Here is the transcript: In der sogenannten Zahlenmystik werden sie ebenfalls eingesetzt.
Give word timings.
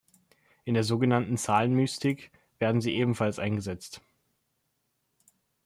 In 0.65 0.73
der 0.73 0.83
sogenannten 0.83 1.37
Zahlenmystik 1.37 2.31
werden 2.57 2.81
sie 2.81 2.95
ebenfalls 2.95 3.37
eingesetzt. 3.37 4.01